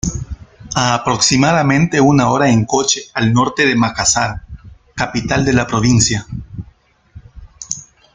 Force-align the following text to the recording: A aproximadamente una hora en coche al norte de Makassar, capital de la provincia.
A 0.73 0.95
aproximadamente 0.95 2.01
una 2.01 2.31
hora 2.31 2.49
en 2.49 2.65
coche 2.65 3.01
al 3.13 3.31
norte 3.31 3.67
de 3.67 3.75
Makassar, 3.75 4.41
capital 4.95 5.45
de 5.45 5.53
la 5.53 5.67
provincia. 5.67 6.25